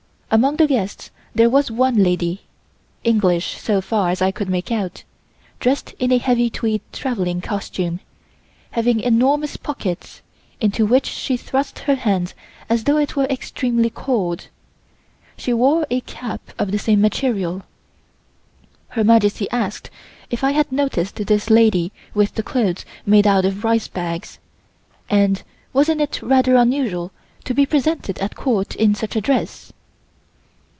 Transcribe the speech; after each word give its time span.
Among 0.33 0.55
the 0.55 0.65
guests 0.67 1.11
there 1.35 1.49
was 1.49 1.69
one 1.69 2.01
lady 2.01 2.43
(English 3.03 3.57
so 3.57 3.81
far 3.81 4.11
as 4.11 4.21
I 4.21 4.31
could 4.31 4.47
make 4.47 4.71
out) 4.71 5.03
dressed 5.59 5.93
in 5.99 6.09
a 6.13 6.19
heavy 6.19 6.49
tweed 6.49 6.79
travelling 6.93 7.41
costume, 7.41 7.99
having 8.71 9.01
enormous 9.01 9.57
pockets, 9.57 10.21
into 10.61 10.85
which 10.85 11.05
she 11.05 11.35
thrust 11.35 11.79
her 11.79 11.95
hands 11.95 12.33
as 12.69 12.85
though 12.85 12.95
it 12.95 13.17
were 13.17 13.25
extremely 13.25 13.89
cold. 13.89 14.47
She 15.35 15.51
wore 15.51 15.85
a 15.89 15.99
cap 15.99 16.39
of 16.57 16.71
the 16.71 16.79
same 16.79 17.01
material. 17.01 17.63
Her 18.87 19.03
Majesty 19.03 19.49
asked 19.51 19.89
if 20.29 20.45
I 20.45 20.51
had 20.53 20.71
noticed 20.71 21.17
this 21.17 21.49
lady 21.49 21.91
with 22.13 22.35
the 22.35 22.43
clothes 22.43 22.85
made 23.05 23.27
out 23.27 23.43
of 23.43 23.65
"rice 23.65 23.89
bags," 23.89 24.39
and 25.09 25.43
wasn't 25.73 25.99
it 25.99 26.21
rather 26.21 26.55
unusual 26.55 27.11
to 27.43 27.53
be 27.53 27.65
presented 27.65 28.17
at 28.19 28.35
Court 28.35 28.75
in 28.77 28.95
such 28.95 29.17
a 29.17 29.21
dress. 29.21 29.73